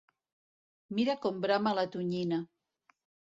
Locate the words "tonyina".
1.97-2.41